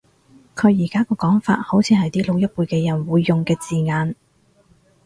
[0.55, 4.15] 佢而家個講法好似係啲老一輩嘅人會用嘅字眼